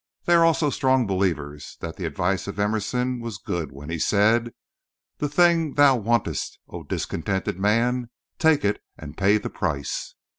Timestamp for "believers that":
1.05-1.95